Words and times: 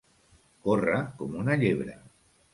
Córrer 0.67 0.95
com 1.21 1.37
una 1.43 1.59
llebre. 1.67 1.99